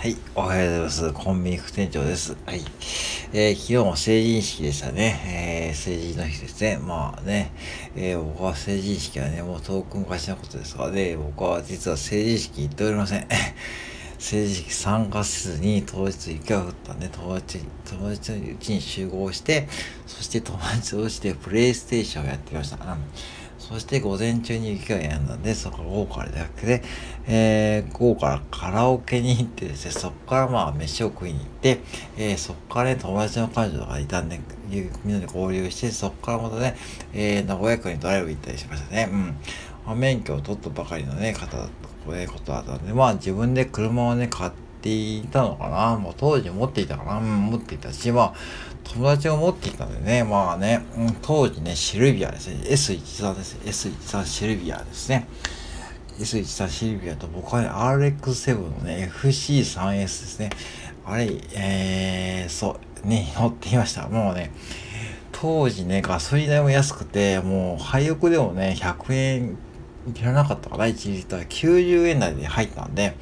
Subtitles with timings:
[0.00, 1.12] はい、おはようございます。
[1.12, 2.36] コンビニ副店長です。
[2.46, 2.60] はい。
[3.32, 5.20] えー、昨日も成人式でしたね。
[5.26, 6.78] えー、成人の日ですね。
[6.78, 7.50] まあね、
[7.96, 13.26] えー、僕は成人式はね、もう遠く昔のことですがね、僕は実は成人式行っておりません。
[14.20, 19.66] 成人式参加せずに当日雪が降ったんで、友達、友達のうちに集合して、
[20.06, 22.76] そして友達同士でプレイステーションをやってきました。
[22.76, 23.37] うん
[23.68, 26.82] そして午前中に雪が止んだんで、そこから午後から出かけて、
[27.26, 31.80] えー、午後からカラオケに行ってですね、そこからまあ飯を食いに行って、
[32.16, 34.40] えー、そこからね、友達の彼女がいたんで、
[35.04, 36.76] みんなで合流して、そこからまたね、
[37.12, 39.10] えー、名古屋区にドライブ行ったりしましたね。
[39.12, 39.36] うん。
[39.84, 45.98] まあ、免許を取ったばかりのね、方だったこういうことだったんで、まあ自分で車をね、買っていたのかな。
[45.98, 47.18] もう当時持っていたかな。
[47.18, 48.34] うん、持っていたし、まあ、
[48.94, 50.84] 友達を持ってきたんでね、まあね、
[51.22, 53.88] 当時ね、シルビアですね、S13 です。
[53.88, 55.28] S13 シルビアですね。
[56.18, 60.50] S13 シルビアと僕はね、RX7 のね、FC3S ですね。
[61.04, 64.08] あれ、えー、そう、ね、乗っていました。
[64.08, 64.52] もうね、
[65.32, 69.58] 当時ね、ガソリン代も安くて、もう、廃屋でもね、100円
[70.14, 73.14] いらなかったかな、1リッター90円台で入ったんで、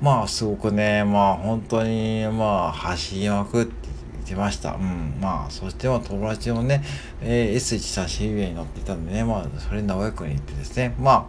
[0.00, 3.85] まあ、すごくね、まあ、本当に、まあ、走りまくって
[4.26, 4.74] てました。
[4.74, 5.18] うん。
[5.20, 6.82] まあ、そしてまあ友達もね、
[7.22, 11.26] えー、S13 シルビアに乗っていたんでね、まあ、それ名古屋区に行ってですね、まあ、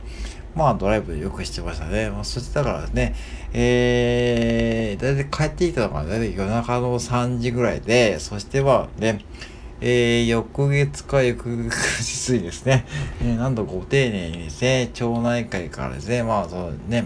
[0.55, 2.09] まあ、ドライブよくしてましたね。
[2.09, 3.15] まあ、そしてだからね、
[3.53, 9.23] えー、だいたい帰ってきたのがだいたい夜中の3時ぐらいで、そしてまあね、
[9.79, 12.85] えー、翌月か翌日にですね、
[13.21, 17.05] えー、なんとご丁寧にですね、町内会からですね、まあ、そのね、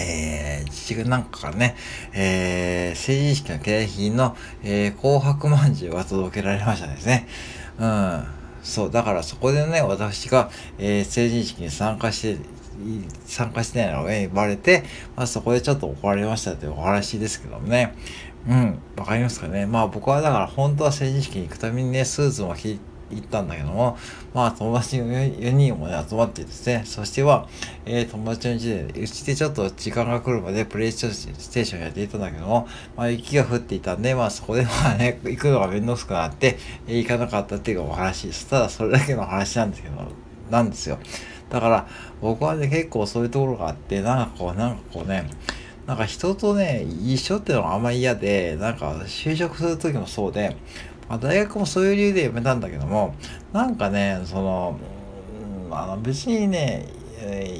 [0.00, 1.76] えー、父なんかからね、
[2.12, 7.26] えー、成人式の景品の、えー、紅白まんじゅうが届けられましたですね。
[7.78, 8.24] うん。
[8.62, 12.56] そう、だからそこでね、私が、えー、成人式に参加して、
[13.24, 14.84] 参加してないのが言われて、
[15.16, 17.94] まあそこでちょっと怒られましたというお話ですけどもね。
[18.48, 19.66] うん、わかりますかね。
[19.66, 22.78] まあ僕はだから本当は成人式に行くためにね、スーツも着
[23.10, 23.96] 行ったんだけども、
[24.34, 27.48] まあ友達の4人もね、集まってですね、そしては、
[27.84, 31.00] えー、友達の家で、うちでちょっと時間が来るまでプレイス
[31.52, 38.46] テーションやっていたんだけども、まあ雪が降っていたんで、まあそこでまあね、行くのがめんどくさくなって、えー、行かなかったっていうお話です。
[38.48, 39.94] ただそれだけの話なんですけど、
[40.50, 40.98] なんですよ。
[41.50, 41.86] だから
[42.20, 45.30] 僕はね、結構そういうところがあって、なんかこう、なんかこうね、
[45.86, 50.56] なんか人とね、一緒っていうのがあんまり嫌で、なんか就職する時もそうで、
[51.08, 53.14] まあ、大学もそういう理由で辞めたんだけども、
[53.52, 54.78] なんかね、その、
[55.70, 56.86] あの別にね、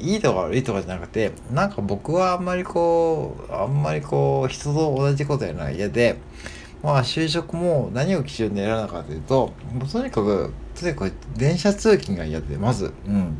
[0.01, 6.17] いいとか悪いとかじゃなくて、なんか僕はあんまりこう、あんまりこう、人と同じことやるのが嫌で、
[6.83, 13.37] まあ就職も何を基準で選らなかというと、もうとにかく、とにかく電車通勤が嫌で、まず、うん。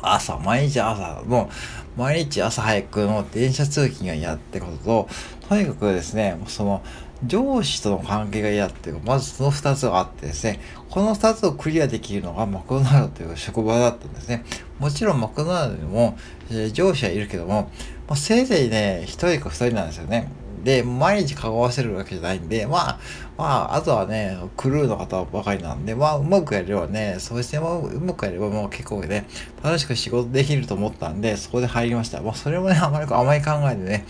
[0.00, 1.50] 朝、毎日朝、も
[1.96, 5.08] う、毎日朝早くの電車通勤が嫌ってことと、
[5.48, 6.82] とにかくですね、その、
[7.26, 14.44] 上司との関係が嫌っていう、まずその二つがあってですね、この二つをクリアできるのがマクドナルドという職場だったんですね。
[14.78, 16.16] もちろんマクドナルドにも、
[16.50, 17.70] えー、上司はいるけども、
[18.06, 20.30] まあ、せいぜいね、一人か二人なんですよね。
[20.64, 23.00] で、毎日顔合わせるわけじゃないんで、まあ、
[23.36, 29.26] まあ、あとはね、クルーの方ばかりなんで、まあ、うまくやればね、そうしてもうまくやればもう結構ね、
[29.62, 32.20] 楽しく仕事できると思ったんで、そこで入りました。
[32.20, 34.04] まあ、それもね、あまり甘い考えでね、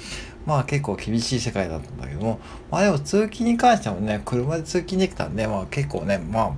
[0.47, 2.41] まあ結構厳しい世界だったんだけども、
[2.71, 6.53] まあでも通勤に関してもね、車で通勤できたんで、まあ結構ね、まあ、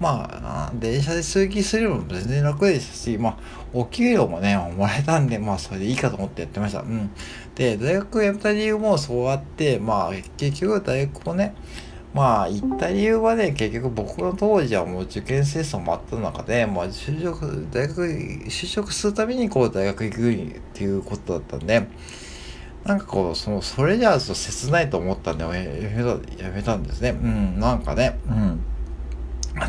[0.00, 3.38] まあ、電車で通勤するのも全然楽でしたし、まあ、
[3.72, 6.80] お給料もね、もらえたんで、まあそれでいいかと思ってやってました。
[6.80, 7.10] うん。
[7.54, 11.54] で、大学辞めた理由もそうあって、まあ結局大学をね、
[12.14, 21.86] まあ行った理由はね、結局僕の当時はもう受験戦争もあった中で、まあ就職、大学、就職するためにこう大学行くっていうことだったんで、
[22.84, 26.02] なんかこう、その、それじゃあ切ないと思ったんで、やめ
[26.36, 27.10] た、やめたんですね。
[27.10, 28.60] うん、なんかね、うん。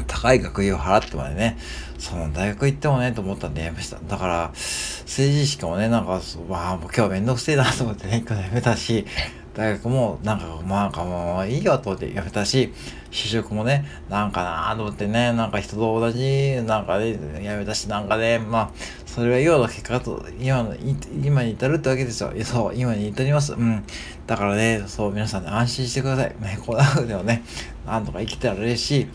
[0.07, 1.57] 高い学費を払ってまでね、
[1.99, 3.99] その大学行ってもね、と思ったんでやめました。
[4.07, 9.05] だから、政治式もね、なんか、まあ、もう今日めんどくせえなと思ってね、やめたし、
[9.53, 12.73] 大学もなんか、まあ、もういいよと思ってやめたし、
[13.11, 18.71] 就職もね、なんかなと思ってね、なんか人と同じ、なんかで、ね、やめたし、なんかね、まあ、
[19.13, 20.75] それは要の結果と、今の、
[21.23, 22.33] 今に至るってわけですよ。
[22.43, 23.53] そう、今に至ります。
[23.53, 23.83] うん。
[24.25, 26.35] だからね、そう、皆さんね、安心してください。
[26.41, 27.43] ね、こんな風でもね、
[27.85, 29.07] なんとか生きてられるし、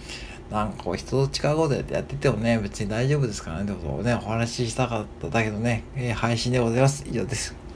[0.53, 7.05] なんかこう人と違うことやってやっててもね、別に大丈夫ですからね、ってことをね、お話ししたかっただけどね、えー、配信でございます。
[7.05, 7.68] 以上です。